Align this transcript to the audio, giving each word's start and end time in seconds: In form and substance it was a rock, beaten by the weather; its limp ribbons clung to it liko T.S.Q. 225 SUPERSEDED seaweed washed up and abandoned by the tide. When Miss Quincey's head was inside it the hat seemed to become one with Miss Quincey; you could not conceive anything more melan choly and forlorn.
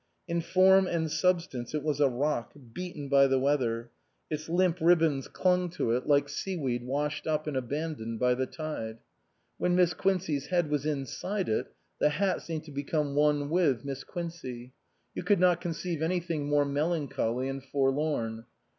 In 0.27 0.41
form 0.41 0.87
and 0.87 1.11
substance 1.11 1.75
it 1.75 1.83
was 1.83 1.99
a 1.99 2.09
rock, 2.09 2.53
beaten 2.73 3.07
by 3.07 3.27
the 3.27 3.37
weather; 3.37 3.91
its 4.31 4.49
limp 4.49 4.79
ribbons 4.81 5.27
clung 5.27 5.69
to 5.73 5.91
it 5.91 6.05
liko 6.07 6.21
T.S.Q. 6.25 6.55
225 6.57 6.57
SUPERSEDED 6.57 6.57
seaweed 6.71 6.87
washed 6.87 7.27
up 7.27 7.45
and 7.45 7.55
abandoned 7.55 8.19
by 8.19 8.33
the 8.33 8.47
tide. 8.47 8.97
When 9.59 9.75
Miss 9.75 9.93
Quincey's 9.93 10.47
head 10.47 10.71
was 10.71 10.87
inside 10.87 11.47
it 11.49 11.75
the 11.99 12.09
hat 12.09 12.41
seemed 12.41 12.63
to 12.63 12.71
become 12.71 13.13
one 13.13 13.51
with 13.51 13.85
Miss 13.85 14.03
Quincey; 14.03 14.73
you 15.13 15.21
could 15.21 15.39
not 15.39 15.61
conceive 15.61 16.01
anything 16.01 16.47
more 16.47 16.65
melan 16.65 17.07
choly 17.07 17.47
and 17.47 17.63
forlorn. 17.63 18.45